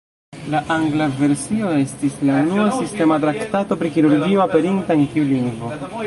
La 0.51 0.59
angla 0.75 1.07
versio 1.17 1.73
estis 1.81 2.15
la 2.29 2.39
unua 2.47 2.65
sistema 2.77 3.19
traktato 3.25 3.77
pri 3.83 3.91
kirurgio 3.99 4.41
aperinta 4.47 4.97
en 4.97 5.05
tiu 5.13 5.29
lingvo. 5.33 5.71